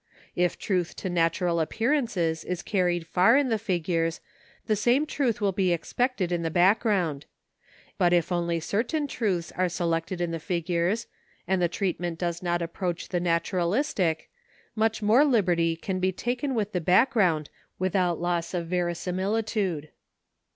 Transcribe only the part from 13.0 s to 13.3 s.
the